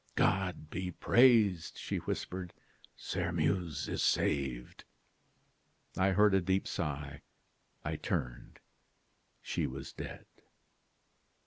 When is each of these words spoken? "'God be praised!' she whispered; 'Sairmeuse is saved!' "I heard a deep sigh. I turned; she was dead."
"'God 0.15 0.71
be 0.71 0.89
praised!' 0.89 1.77
she 1.77 1.97
whispered; 1.97 2.53
'Sairmeuse 2.97 3.87
is 3.87 4.01
saved!' 4.01 4.83
"I 5.95 6.09
heard 6.09 6.33
a 6.33 6.41
deep 6.41 6.67
sigh. 6.67 7.21
I 7.85 7.97
turned; 7.97 8.59
she 9.43 9.67
was 9.67 9.93
dead." 9.93 10.25